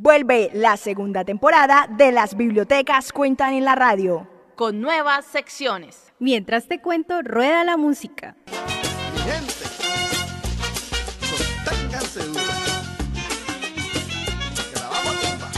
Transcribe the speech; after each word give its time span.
Vuelve 0.00 0.50
la 0.54 0.76
segunda 0.76 1.24
temporada 1.24 1.88
de 1.90 2.12
Las 2.12 2.36
Bibliotecas 2.36 3.10
Cuentan 3.12 3.54
en 3.54 3.64
la 3.64 3.74
Radio. 3.74 4.28
Con 4.54 4.80
nuevas 4.80 5.24
secciones. 5.24 6.12
Mientras 6.20 6.68
te 6.68 6.80
cuento, 6.80 7.20
rueda 7.20 7.64
la 7.64 7.76
música. 7.76 8.36
Mi 8.46 9.18
gente, 9.18 9.52
sosténganse 11.20 12.20
duro. 12.26 12.40
Que 14.54 14.78
la 14.78 14.88
vamos 14.88 15.16
a 15.16 15.20
tumbar. 15.32 15.50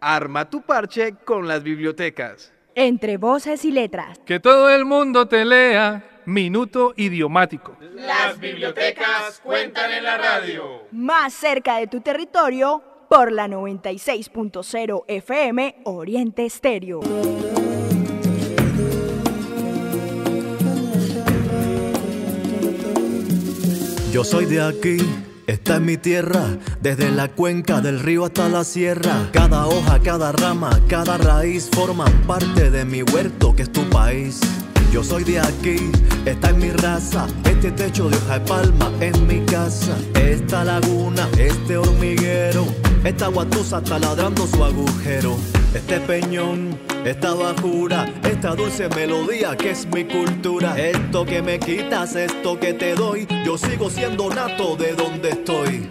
Arma 0.00 0.48
tu 0.48 0.62
parche 0.62 1.16
con 1.16 1.46
las 1.46 1.62
bibliotecas. 1.62 2.50
Entre 2.74 3.18
voces 3.18 3.66
y 3.66 3.72
letras. 3.72 4.18
Que 4.24 4.40
todo 4.40 4.70
el 4.70 4.86
mundo 4.86 5.28
te 5.28 5.44
lea. 5.44 6.11
Minuto 6.24 6.94
idiomático. 6.96 7.76
Las 7.94 8.38
bibliotecas 8.38 9.40
cuentan 9.42 9.90
en 9.90 10.04
la 10.04 10.18
radio. 10.18 10.84
Más 10.92 11.32
cerca 11.32 11.78
de 11.78 11.88
tu 11.88 12.00
territorio 12.00 12.80
por 13.08 13.32
la 13.32 13.48
96.0 13.48 15.04
FM 15.08 15.76
Oriente 15.84 16.46
Estéreo. 16.46 17.00
Yo 24.12 24.22
soy 24.22 24.44
de 24.44 24.62
aquí, 24.62 24.98
esta 25.48 25.76
es 25.76 25.80
mi 25.80 25.96
tierra, 25.96 26.58
desde 26.80 27.10
la 27.10 27.28
cuenca 27.28 27.80
del 27.80 27.98
río 27.98 28.26
hasta 28.26 28.48
la 28.48 28.62
sierra. 28.62 29.28
Cada 29.32 29.66
hoja, 29.66 29.98
cada 30.00 30.30
rama, 30.30 30.78
cada 30.88 31.18
raíz 31.18 31.68
forman 31.72 32.12
parte 32.26 32.70
de 32.70 32.84
mi 32.84 33.02
huerto 33.02 33.56
que 33.56 33.62
es 33.62 33.72
tu 33.72 33.82
país. 33.90 34.40
Yo 34.90 35.02
soy 35.04 35.24
de 35.24 35.40
aquí, 35.40 35.76
esta 36.24 36.50
es 36.50 36.56
mi 36.56 36.70
raza, 36.70 37.26
este 37.44 37.70
techo 37.70 38.08
de 38.08 38.16
hoja 38.16 38.38
de 38.38 38.46
palma 38.46 38.90
es 39.00 39.18
mi 39.20 39.40
casa. 39.46 39.96
Esta 40.14 40.64
laguna, 40.64 41.28
este 41.38 41.76
hormiguero, 41.76 42.66
esta 43.04 43.28
guatusa 43.28 43.78
está 43.78 43.98
ladrando 43.98 44.46
su 44.46 44.62
agujero. 44.64 45.36
Este 45.74 46.00
peñón, 46.00 46.78
esta 47.04 47.32
bajura, 47.32 48.06
esta 48.24 48.54
dulce 48.54 48.88
melodía 48.90 49.56
que 49.56 49.70
es 49.70 49.86
mi 49.86 50.04
cultura. 50.04 50.78
Esto 50.78 51.24
que 51.24 51.40
me 51.40 51.58
quitas, 51.58 52.14
esto 52.14 52.60
que 52.60 52.74
te 52.74 52.94
doy, 52.94 53.26
yo 53.46 53.56
sigo 53.56 53.88
siendo 53.88 54.28
nato 54.28 54.76
de 54.76 54.94
donde 54.94 55.30
estoy. 55.30 55.90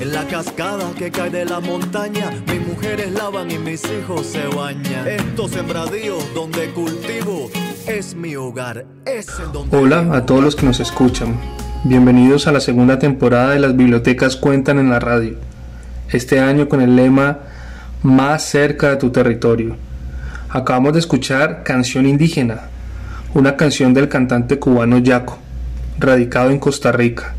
En 0.00 0.12
la 0.12 0.24
cascada 0.28 0.92
que 0.96 1.10
cae 1.10 1.30
de 1.30 1.44
la 1.44 1.58
montaña, 1.58 2.30
mis 2.46 2.64
mujeres 2.64 3.10
lavan 3.10 3.50
y 3.50 3.58
mis 3.58 3.82
hijos 3.84 4.26
se 4.26 4.46
bañan. 4.46 5.08
Estos 5.08 5.50
sembradíos 5.50 6.22
donde 6.34 6.70
cultivo 6.70 7.50
es 7.88 8.14
mi 8.14 8.36
hogar, 8.36 8.84
es 9.06 9.28
en 9.40 9.52
donde. 9.52 9.74
Hola 9.74 10.08
a 10.12 10.26
todos 10.26 10.42
los 10.42 10.54
que 10.54 10.66
nos 10.66 10.78
escuchan. 10.78 11.36
Bienvenidos 11.84 12.46
a 12.46 12.52
la 12.52 12.60
segunda 12.60 12.98
temporada 12.98 13.52
de 13.52 13.60
Las 13.60 13.74
Bibliotecas 13.76 14.36
Cuentan 14.36 14.78
en 14.78 14.90
la 14.90 15.00
Radio. 15.00 15.36
Este 16.10 16.38
año 16.38 16.68
con 16.68 16.82
el 16.82 16.96
lema 16.96 17.38
Más 18.02 18.44
cerca 18.44 18.90
de 18.90 18.96
tu 18.96 19.10
territorio. 19.10 19.76
Acabamos 20.50 20.92
de 20.92 20.98
escuchar 20.98 21.62
Canción 21.62 22.06
Indígena, 22.06 22.68
una 23.32 23.56
canción 23.56 23.94
del 23.94 24.08
cantante 24.08 24.58
cubano 24.58 24.98
Yaco, 24.98 25.38
radicado 25.98 26.50
en 26.50 26.58
Costa 26.58 26.92
Rica, 26.92 27.34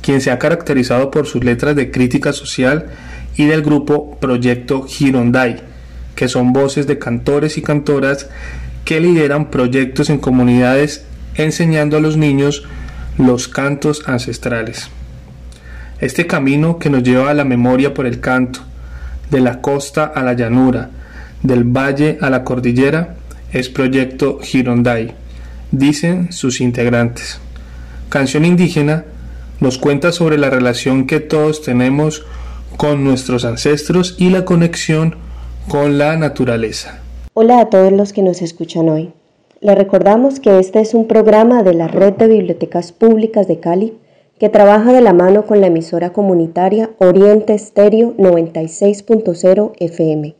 quien 0.00 0.22
se 0.22 0.30
ha 0.30 0.38
caracterizado 0.38 1.10
por 1.10 1.26
sus 1.26 1.44
letras 1.44 1.76
de 1.76 1.90
crítica 1.90 2.32
social 2.32 2.86
y 3.36 3.44
del 3.44 3.62
grupo 3.62 4.16
Proyecto 4.18 4.84
Girondai, 4.84 5.62
que 6.14 6.28
son 6.28 6.54
voces 6.54 6.86
de 6.86 6.98
cantores 6.98 7.58
y 7.58 7.62
cantoras 7.62 8.28
que 8.84 9.00
lideran 9.00 9.50
proyectos 9.50 10.10
en 10.10 10.18
comunidades 10.18 11.04
enseñando 11.34 11.96
a 11.96 12.00
los 12.00 12.16
niños 12.16 12.64
los 13.18 13.48
cantos 13.48 14.02
ancestrales. 14.06 14.88
Este 16.00 16.26
camino 16.26 16.78
que 16.78 16.90
nos 16.90 17.02
lleva 17.02 17.30
a 17.30 17.34
la 17.34 17.44
memoria 17.44 17.94
por 17.94 18.06
el 18.06 18.20
canto, 18.20 18.60
de 19.30 19.40
la 19.40 19.60
costa 19.60 20.04
a 20.04 20.22
la 20.22 20.34
llanura, 20.34 20.90
del 21.42 21.64
valle 21.64 22.18
a 22.20 22.28
la 22.28 22.44
cordillera, 22.44 23.16
es 23.52 23.68
Proyecto 23.68 24.40
Girondai, 24.42 25.14
dicen 25.70 26.32
sus 26.32 26.60
integrantes. 26.60 27.38
Canción 28.08 28.44
indígena 28.44 29.04
nos 29.60 29.78
cuenta 29.78 30.12
sobre 30.12 30.38
la 30.38 30.50
relación 30.50 31.06
que 31.06 31.20
todos 31.20 31.62
tenemos 31.62 32.24
con 32.76 33.04
nuestros 33.04 33.44
ancestros 33.44 34.16
y 34.18 34.30
la 34.30 34.44
conexión 34.44 35.16
con 35.68 35.98
la 35.98 36.16
naturaleza. 36.16 37.01
Hola 37.34 37.60
a 37.60 37.70
todos 37.70 37.90
los 37.90 38.12
que 38.12 38.20
nos 38.20 38.42
escuchan 38.42 38.90
hoy. 38.90 39.14
Les 39.62 39.74
recordamos 39.74 40.38
que 40.38 40.58
este 40.58 40.80
es 40.80 40.92
un 40.92 41.08
programa 41.08 41.62
de 41.62 41.72
la 41.72 41.88
Red 41.88 42.12
de 42.18 42.28
Bibliotecas 42.28 42.92
Públicas 42.92 43.48
de 43.48 43.58
Cali 43.58 43.96
que 44.38 44.50
trabaja 44.50 44.92
de 44.92 45.00
la 45.00 45.14
mano 45.14 45.46
con 45.46 45.62
la 45.62 45.68
emisora 45.68 46.12
comunitaria 46.12 46.90
Oriente 46.98 47.54
Estéreo 47.54 48.14
96.0 48.18 49.72
FM. 49.78 50.34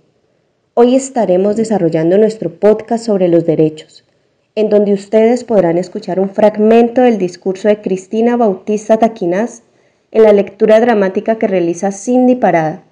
Hoy 0.75 0.95
estaremos 0.95 1.57
desarrollando 1.57 2.19
nuestro 2.19 2.51
podcast 2.51 3.07
sobre 3.07 3.29
los 3.29 3.47
derechos, 3.47 4.05
en 4.55 4.69
donde 4.69 4.93
ustedes 4.93 5.45
podrán 5.45 5.79
escuchar 5.79 6.21
un 6.21 6.29
fragmento 6.29 7.01
del 7.01 7.17
discurso 7.17 7.69
de 7.69 7.81
Cristina 7.81 8.37
Bautista 8.37 8.99
Taquinaz 8.99 9.63
en 10.11 10.25
la 10.25 10.35
lectura 10.35 10.79
dramática 10.79 11.39
que 11.39 11.47
realiza 11.47 11.91
Cindy 11.91 12.35
Parada, 12.35 12.83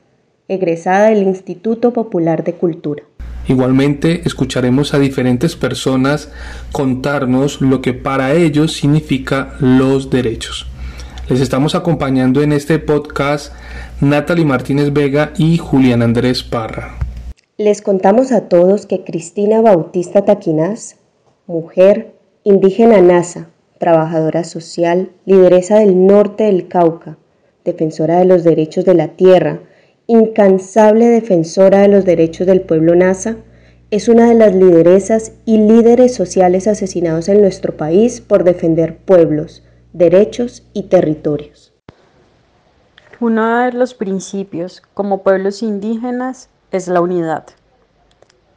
egresada 0.49 1.11
del 1.11 1.25
Instituto 1.25 1.93
Popular 1.93 2.45
de 2.45 2.55
Cultura. 2.55 3.10
Igualmente 3.49 4.23
escucharemos 4.25 4.95
a 4.95 4.99
diferentes 4.99 5.57
personas 5.57 6.31
contarnos 6.73 7.61
lo 7.61 7.83
que 7.83 7.95
para 7.95 8.35
ellos 8.35 8.73
significa 8.73 9.55
los 9.61 10.11
derechos. 10.11 10.67
Les 11.29 11.41
estamos 11.41 11.75
acompañando 11.75 12.43
en 12.43 12.53
este 12.53 12.79
podcast 12.79 13.53
Natalie 14.01 14.45
Martínez 14.45 14.93
Vega 14.93 15.33
y 15.37 15.59
Julián 15.59 16.03
Andrés 16.03 16.43
Parra. 16.43 16.97
Les 17.57 17.83
contamos 17.83 18.33
a 18.33 18.49
todos 18.49 18.87
que 18.87 19.05
Cristina 19.05 19.61
Bautista 19.61 20.25
Taquinaz, 20.25 20.97
mujer, 21.47 22.15
indígena 22.43 23.01
NASA, 23.01 23.49
trabajadora 23.79 24.45
social, 24.45 25.11
lideresa 25.25 25.79
del 25.79 26.07
norte 26.07 26.45
del 26.45 26.69
Cauca, 26.69 27.17
defensora 27.65 28.19
de 28.19 28.25
los 28.25 28.45
derechos 28.45 28.85
de 28.85 28.95
la 28.95 29.09
tierra, 29.09 29.61
incansable 30.11 31.07
defensora 31.07 31.83
de 31.83 31.89
los 31.89 32.05
derechos 32.05 32.45
del 32.45 32.63
pueblo 32.63 32.97
NASA, 32.97 33.37
es 33.93 34.09
una 34.09 34.27
de 34.27 34.35
las 34.35 34.53
lideresas 34.53 35.35
y 35.45 35.59
líderes 35.59 36.17
sociales 36.17 36.67
asesinados 36.67 37.29
en 37.29 37.41
nuestro 37.41 37.77
país 37.77 38.21
por 38.21 38.43
defender 38.43 38.99
pueblos, 38.99 39.63
derechos 39.93 40.65
y 40.73 40.89
territorios. 40.89 41.73
Uno 43.21 43.61
de 43.61 43.73
los 43.73 43.95
principios 43.95 44.83
como 44.95 45.23
pueblos 45.23 45.63
indígenas 45.63 46.49
es 46.73 46.89
la 46.89 47.01
unidad. 47.01 47.45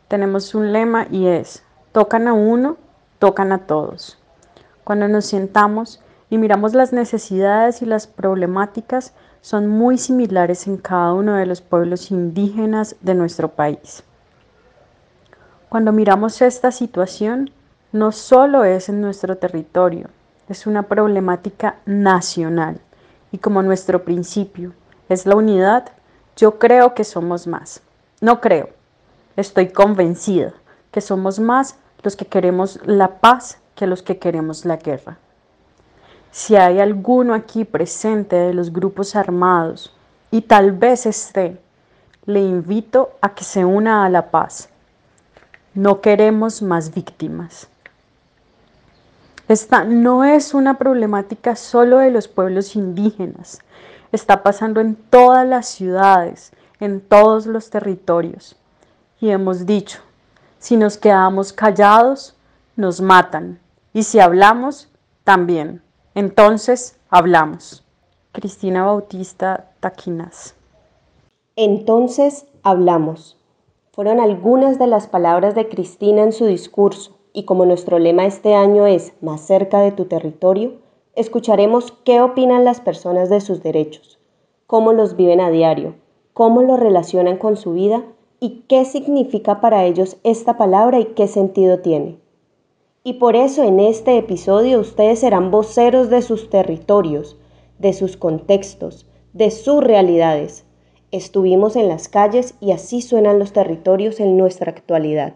Tenemos 0.07 0.55
un 0.55 0.73
lema 0.73 1.05
y 1.11 1.27
es, 1.27 1.61
tocan 1.91 2.27
a 2.27 2.33
uno, 2.33 2.77
tocan 3.19 3.51
a 3.51 3.67
todos. 3.67 4.17
Cuando 4.83 5.07
nos 5.07 5.25
sentamos 5.25 6.01
y 6.33 6.39
miramos 6.39 6.73
las 6.73 6.91
necesidades 6.93 7.83
y 7.83 7.85
las 7.85 8.07
problemáticas, 8.07 9.13
son 9.41 9.67
muy 9.67 9.99
similares 9.99 10.65
en 10.65 10.77
cada 10.77 11.13
uno 11.13 11.35
de 11.35 11.45
los 11.45 11.61
pueblos 11.61 12.09
indígenas 12.09 12.95
de 13.01 13.13
nuestro 13.13 13.49
país. 13.49 14.01
Cuando 15.69 15.91
miramos 15.91 16.41
esta 16.41 16.71
situación, 16.71 17.51
no 17.91 18.11
solo 18.11 18.63
es 18.63 18.89
en 18.89 18.99
nuestro 18.99 19.37
territorio, 19.37 20.07
es 20.49 20.65
una 20.65 20.81
problemática 20.81 21.75
nacional. 21.85 22.79
Y 23.31 23.37
como 23.37 23.61
nuestro 23.61 24.03
principio 24.03 24.73
es 25.09 25.27
la 25.27 25.35
unidad, 25.35 25.91
yo 26.35 26.57
creo 26.57 26.95
que 26.95 27.03
somos 27.03 27.45
más. 27.45 27.83
No 28.21 28.41
creo, 28.41 28.69
estoy 29.37 29.67
convencida 29.67 30.51
que 30.89 31.01
somos 31.01 31.39
más 31.39 31.75
los 32.01 32.15
que 32.15 32.25
queremos 32.25 32.79
la 32.87 33.19
paz 33.19 33.59
que 33.75 33.85
los 33.85 34.01
que 34.01 34.17
queremos 34.17 34.65
la 34.65 34.77
guerra. 34.77 35.19
Si 36.33 36.57
hay 36.57 36.81
alguno 36.81 37.33
aquí 37.33 37.63
presente 37.63 38.35
de 38.35 38.53
los 38.53 38.73
grupos 38.73 39.15
armados 39.15 39.95
y 40.31 40.41
tal 40.41 40.73
vez 40.73 41.05
esté, 41.05 41.57
le 42.25 42.41
invito 42.41 43.11
a 43.21 43.33
que 43.33 43.45
se 43.45 43.63
una 43.63 44.03
a 44.03 44.09
la 44.09 44.31
paz 44.31 44.67
no 45.73 46.01
queremos 46.01 46.61
más 46.61 46.93
víctimas. 46.93 47.67
Esta 49.47 49.83
no 49.83 50.23
es 50.23 50.53
una 50.53 50.77
problemática 50.77 51.55
solo 51.55 51.97
de 51.97 52.11
los 52.11 52.27
pueblos 52.27 52.75
indígenas. 52.75 53.59
Está 54.11 54.43
pasando 54.43 54.79
en 54.79 54.95
todas 54.95 55.47
las 55.47 55.67
ciudades, 55.67 56.51
en 56.79 57.01
todos 57.01 57.45
los 57.45 57.69
territorios. 57.69 58.55
Y 59.19 59.31
hemos 59.31 59.65
dicho, 59.65 59.99
si 60.59 60.77
nos 60.77 60.97
quedamos 60.97 61.51
callados, 61.51 62.35
nos 62.75 63.01
matan. 63.01 63.59
Y 63.93 64.03
si 64.03 64.19
hablamos, 64.19 64.89
también. 65.23 65.81
Entonces, 66.15 66.99
hablamos. 67.09 67.83
Cristina 68.31 68.85
Bautista 68.85 69.71
Taquinas. 69.79 70.55
Entonces, 71.55 72.47
hablamos 72.63 73.37
fueron 73.91 74.19
algunas 74.19 74.79
de 74.79 74.87
las 74.87 75.05
palabras 75.05 75.53
de 75.53 75.69
Cristina 75.69 76.23
en 76.23 76.31
su 76.31 76.47
discurso 76.47 77.11
y 77.31 77.45
como 77.45 77.67
nuestro 77.67 77.99
lema 77.99 78.25
este 78.25 78.55
año 78.55 78.87
es 78.87 79.13
más 79.21 79.41
cerca 79.41 79.81
de 79.81 79.91
tu 79.91 80.05
territorio, 80.05 80.81
Escucharemos 81.15 81.91
qué 82.03 82.21
opinan 82.21 82.65
las 82.65 82.81
personas 82.81 83.29
de 83.29 83.39
sus 83.39 83.61
derechos, 83.61 84.17
cómo 84.65 84.93
los 84.93 85.15
viven 85.15 85.41
a 85.41 85.51
diario, 85.51 85.93
cómo 86.33 86.63
los 86.63 86.79
relacionan 86.79 87.37
con 87.37 87.55
su 87.55 87.73
vida 87.73 88.03
y 88.39 88.63
qué 88.67 88.83
significa 88.83 89.61
para 89.61 89.85
ellos 89.85 90.17
esta 90.23 90.57
palabra 90.57 90.99
y 90.99 91.05
qué 91.13 91.27
sentido 91.27 91.81
tiene. 91.81 92.17
Y 93.05 93.15
por 93.15 93.35
eso 93.35 93.65
en 93.65 93.81
este 93.81 94.17
episodio 94.17 94.79
ustedes 94.79 95.19
serán 95.19 95.51
voceros 95.51 96.09
de 96.09 96.21
sus 96.21 96.49
territorios, 96.49 97.37
de 97.77 97.91
sus 97.91 98.15
contextos, 98.15 99.05
de 99.33 99.51
sus 99.51 99.83
realidades. 99.83 100.65
Estuvimos 101.11 101.75
en 101.75 101.89
las 101.89 102.07
calles 102.07 102.55
y 102.61 102.71
así 102.71 103.01
suenan 103.01 103.39
los 103.39 103.51
territorios 103.51 104.21
en 104.21 104.37
nuestra 104.37 104.71
actualidad. 104.71 105.35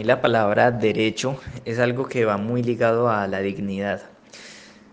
Mí 0.00 0.04
la 0.04 0.22
palabra 0.22 0.70
derecho 0.70 1.38
es 1.66 1.78
algo 1.78 2.08
que 2.08 2.24
va 2.24 2.38
muy 2.38 2.62
ligado 2.62 3.10
a 3.10 3.26
la 3.26 3.40
dignidad. 3.40 4.00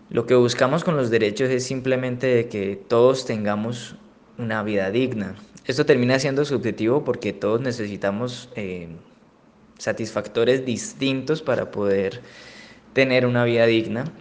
Lo 0.09 0.25
que 0.25 0.36
buscamos 0.36 0.83
con 0.83 0.98
los 0.98 1.09
derechos 1.09 1.50
es 1.50 1.65
simplemente 1.65 2.50
que 2.50 2.75
todos 2.75 3.25
tengamos 3.25 3.95
una 4.38 4.63
vida 4.63 4.92
digna. 4.92 5.36
Esto 5.65 5.86
termina 5.86 6.19
siendo 6.19 6.44
subjetivo 6.44 7.06
porque 7.06 7.31
todos 7.31 7.62
necesitamos 7.62 8.50
eh, 8.57 8.89
satisfactores 9.77 10.65
distintos 10.65 11.42
para 11.42 11.71
poder 11.71 12.21
tener 12.92 13.25
una 13.25 13.45
vida 13.45 13.65
digna. 13.65 14.12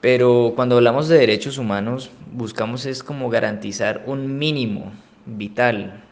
Pero 0.00 0.52
cuando 0.54 0.76
hablamos 0.76 1.08
de 1.08 1.18
derechos 1.18 1.58
humanos, 1.58 2.10
buscamos 2.32 2.86
es 2.86 3.02
como 3.02 3.30
garantizar 3.30 4.04
un 4.06 4.38
mínimo 4.38 4.92
vital, 5.24 6.04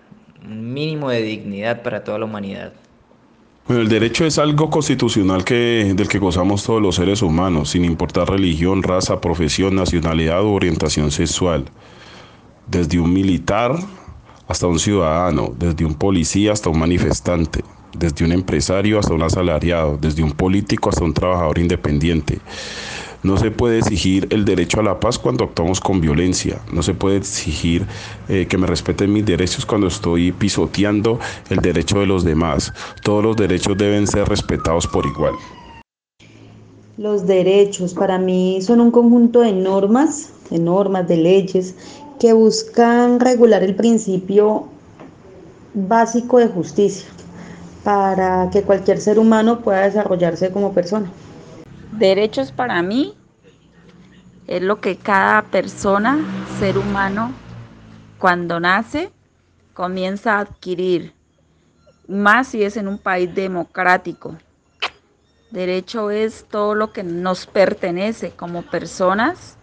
un 0.45 0.73
mínimo 0.73 1.11
de 1.11 1.23
dignidad 1.23 1.83
para 1.83 2.03
toda 2.03 2.19
la 2.19 2.25
humanidad. 2.25 2.73
Bueno, 3.67 3.81
el 3.81 3.89
derecho 3.89 4.27
es 4.27 4.39
algo 4.39 4.69
constitucional 4.69 5.43
que, 5.43 5.95
del 5.97 6.07
que 6.07 6.19
gozamos 6.19 6.65
todos 6.65 6.83
los 6.83 6.97
seres 6.97 7.23
humanos, 7.23 7.71
sin 7.71 7.87
importar 7.87 8.29
religión, 8.29 8.83
raza, 8.83 9.23
profesión, 9.23 9.75
nacionalidad 9.75 10.43
u 10.45 10.49
orientación 10.49 11.11
sexual. 11.11 11.65
Desde 12.67 13.01
un 13.01 13.11
militar 13.11 13.79
hasta 14.49 14.67
un 14.67 14.79
ciudadano, 14.79 15.55
desde 15.59 15.87
un 15.87 15.95
policía 15.95 16.53
hasta 16.53 16.69
un 16.69 16.79
manifestante, 16.79 17.65
desde 17.97 18.27
un 18.27 18.33
empresario 18.33 18.99
hasta 18.99 19.15
un 19.15 19.23
asalariado, 19.23 19.97
desde 19.99 20.23
un 20.23 20.33
político 20.33 20.91
hasta 20.91 21.03
un 21.03 21.15
trabajador 21.15 21.59
independiente. 21.59 22.41
No 23.25 23.39
se 23.39 23.51
puede 23.51 23.79
exigir 23.79 24.27
el 24.29 24.45
derecho 24.45 24.81
a 24.81 24.83
la 24.83 25.01
paz 25.01 25.19
cuando 25.19 25.45
actuamos 25.45 25.81
con 25.81 25.99
violencia. 25.99 26.61
No 26.71 26.83
se 26.83 26.93
puede 26.93 27.17
exigir 27.17 27.87
eh, 28.29 28.47
que 28.47 28.59
me 28.59 28.67
respeten 28.67 29.15
mis 29.15 29.25
derechos 29.25 29.65
cuando 29.65 29.87
estoy 29.87 30.31
pisoteando 30.31 31.19
el 31.49 31.61
derecho 31.61 32.01
de 32.01 32.07
los 32.07 32.23
demás. 32.23 32.71
Todos 33.03 33.25
los 33.25 33.35
derechos 33.35 33.79
deben 33.79 34.07
ser 34.07 34.29
respetados 34.29 34.87
por 34.87 35.07
igual. 35.07 35.33
Los 36.99 37.27
derechos 37.27 37.95
para 37.95 38.19
mí 38.19 38.61
son 38.61 38.81
un 38.81 38.91
conjunto 38.91 39.41
de 39.41 39.53
normas, 39.53 40.31
de 40.51 40.59
normas, 40.59 41.09
de 41.09 41.17
leyes 41.17 41.77
que 42.21 42.35
buscan 42.35 43.21
regular 43.21 43.63
el 43.63 43.75
principio 43.75 44.67
básico 45.73 46.41
de 46.41 46.49
justicia 46.49 47.07
para 47.85 48.51
que 48.51 48.61
cualquier 48.63 49.01
ser 49.01 49.19
humano 49.19 49.61
pueda 49.61 49.81
desarrollarse 49.81 50.51
como 50.51 50.75
persona. 50.75 51.11
Derechos 51.99 52.53
para 52.53 52.83
mí 52.83 53.15
es 54.47 54.63
lo 54.63 54.81
que 54.81 54.97
cada 54.97 55.43
persona, 55.43 56.19
ser 56.59 56.77
humano, 56.79 57.33
cuando 58.19 58.61
nace, 58.61 59.11
comienza 59.73 60.35
a 60.35 60.41
adquirir, 60.41 61.13
más 62.07 62.49
si 62.49 62.63
es 62.63 62.77
en 62.77 62.89
un 62.89 62.99
país 62.99 63.35
democrático. 63.35 64.37
Derecho 65.51 66.11
es 66.11 66.45
todo 66.51 66.75
lo 66.75 66.93
que 66.93 67.03
nos 67.03 67.47
pertenece 67.47 68.31
como 68.31 68.63
personas 68.63 69.57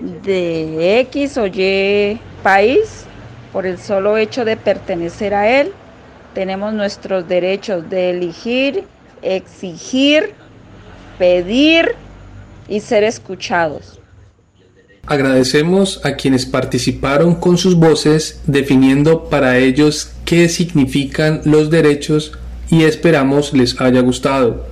de 0.00 1.00
X 1.00 1.38
o 1.38 1.46
Y 1.46 2.20
país 2.42 3.06
por 3.52 3.66
el 3.66 3.78
solo 3.78 4.16
hecho 4.16 4.44
de 4.44 4.56
pertenecer 4.56 5.34
a 5.34 5.48
él 5.48 5.72
tenemos 6.34 6.72
nuestros 6.72 7.28
derechos 7.28 7.88
de 7.90 8.10
elegir, 8.10 8.84
exigir, 9.20 10.34
pedir 11.18 11.94
y 12.68 12.80
ser 12.80 13.04
escuchados. 13.04 14.00
Agradecemos 15.06 16.00
a 16.04 16.14
quienes 16.14 16.46
participaron 16.46 17.34
con 17.34 17.58
sus 17.58 17.74
voces 17.74 18.40
definiendo 18.46 19.24
para 19.24 19.58
ellos 19.58 20.12
qué 20.24 20.48
significan 20.48 21.42
los 21.44 21.70
derechos 21.70 22.38
y 22.70 22.84
esperamos 22.84 23.52
les 23.52 23.80
haya 23.80 24.00
gustado. 24.00 24.64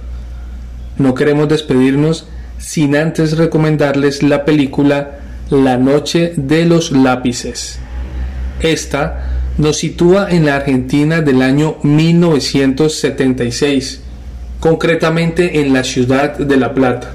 No 0.99 1.15
queremos 1.15 1.49
despedirnos 1.49 2.29
sin 2.59 2.95
antes 2.95 3.37
recomendarles 3.37 4.23
la 4.23 4.45
película 4.45 5.19
La 5.51 5.79
Noche 5.79 6.33
de 6.37 6.65
los 6.65 6.93
Lápices. 6.93 7.81
Esta 8.61 9.31
nos 9.59 9.79
sitúa 9.79 10.31
en 10.31 10.47
la 10.47 10.55
Argentina 10.57 11.23
del 11.23 11.43
año 11.43 11.79
1976, 11.83 14.01
concretamente 14.61 15.61
en 15.61 15.73
la 15.73 15.83
ciudad 15.83 16.39
de 16.39 16.57
La 16.57 16.75
Plata. 16.75 17.15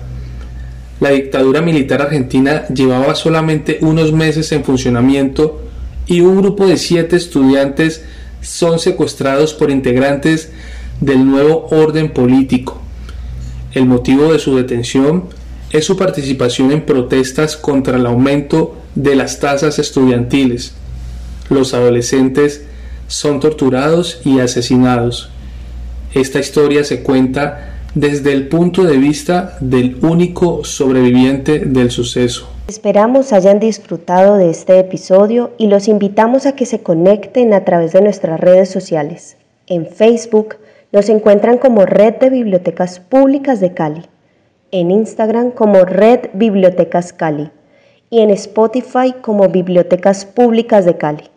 La 0.99 1.11
dictadura 1.11 1.61
militar 1.61 2.01
argentina 2.01 2.67
llevaba 2.67 3.15
solamente 3.15 3.79
unos 3.81 4.11
meses 4.11 4.51
en 4.51 4.63
funcionamiento 4.63 5.61
y 6.07 6.21
un 6.21 6.37
grupo 6.37 6.67
de 6.67 6.77
siete 6.77 7.15
estudiantes 7.15 8.03
son 8.41 8.79
secuestrados 8.79 9.53
por 9.53 9.71
integrantes 9.71 10.51
del 10.99 11.25
nuevo 11.25 11.67
orden 11.71 12.11
político. 12.11 12.81
El 13.73 13.85
motivo 13.85 14.31
de 14.33 14.39
su 14.39 14.55
detención 14.55 15.25
es 15.71 15.85
su 15.85 15.97
participación 15.97 16.71
en 16.71 16.85
protestas 16.85 17.57
contra 17.57 17.97
el 17.97 18.05
aumento 18.05 18.75
de 18.95 19.15
las 19.15 19.39
tasas 19.39 19.79
estudiantiles 19.79 20.73
los 21.49 21.73
adolescentes 21.73 22.65
son 23.07 23.39
torturados 23.39 24.19
y 24.25 24.39
asesinados. 24.39 25.29
Esta 26.15 26.39
historia 26.39 26.85
se 26.85 27.03
cuenta 27.03 27.73
desde 27.93 28.31
el 28.31 28.47
punto 28.47 28.85
de 28.85 28.95
vista 28.95 29.57
del 29.59 29.97
único 30.01 30.63
sobreviviente 30.63 31.59
del 31.59 31.91
suceso. 31.91 32.47
Esperamos 32.69 33.33
hayan 33.33 33.59
disfrutado 33.59 34.37
de 34.37 34.49
este 34.49 34.79
episodio 34.79 35.51
y 35.57 35.67
los 35.67 35.89
invitamos 35.89 36.45
a 36.45 36.55
que 36.55 36.65
se 36.65 36.79
conecten 36.79 37.53
a 37.53 37.65
través 37.65 37.91
de 37.91 37.99
nuestras 37.99 38.39
redes 38.39 38.69
sociales. 38.69 39.35
En 39.67 39.87
Facebook 39.87 40.55
nos 40.93 41.09
encuentran 41.09 41.57
como 41.57 41.85
Red 41.85 42.15
de 42.21 42.29
Bibliotecas 42.29 43.01
Públicas 43.01 43.59
de 43.59 43.73
Cali, 43.73 44.03
en 44.71 44.91
Instagram 44.91 45.51
como 45.51 45.83
Red 45.83 46.29
Bibliotecas 46.31 47.11
Cali 47.11 47.51
y 48.09 48.21
en 48.21 48.29
Spotify 48.29 49.13
como 49.21 49.49
Bibliotecas 49.49 50.23
Públicas 50.23 50.85
de 50.85 50.95
Cali. 50.95 51.34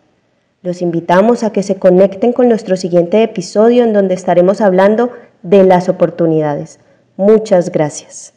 Los 0.61 0.81
invitamos 0.81 1.43
a 1.43 1.51
que 1.51 1.63
se 1.63 1.77
conecten 1.77 2.33
con 2.33 2.49
nuestro 2.49 2.75
siguiente 2.75 3.23
episodio 3.23 3.85
en 3.85 3.93
donde 3.93 4.13
estaremos 4.13 4.59
hablando 4.59 5.11
de 5.41 5.63
las 5.63 5.87
oportunidades. 5.87 6.79
Muchas 7.15 7.71
gracias. 7.71 8.33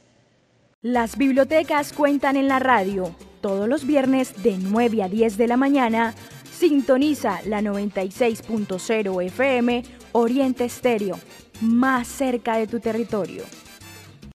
Las 0.83 1.17
bibliotecas 1.17 1.93
cuentan 1.93 2.37
en 2.37 2.47
la 2.47 2.61
radio. 2.61 3.15
Todos 3.41 3.69
los 3.69 3.87
viernes 3.87 4.41
de 4.45 4.57
9 4.57 5.03
a 5.03 5.09
10 5.09 5.37
de 5.37 5.49
la 5.49 5.57
mañana, 5.57 6.15
sintoniza 6.53 7.41
la 7.45 7.61
96.0 7.61 9.25
FM 9.25 9.83
Oriente 10.13 10.65
Estéreo, 10.65 11.19
más 11.61 12.07
cerca 12.07 12.57
de 12.57 12.69
tu 12.69 12.79
territorio. 12.79 13.43